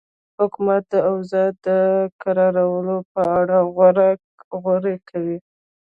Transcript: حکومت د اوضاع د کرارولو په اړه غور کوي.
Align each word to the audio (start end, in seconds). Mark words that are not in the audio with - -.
حکومت 0.39 0.83
د 0.93 0.95
اوضاع 1.11 1.49
د 1.67 1.69
کرارولو 2.21 2.95
په 3.13 3.21
اړه 3.39 3.57
غور 4.63 4.85
کوي. 5.09 5.37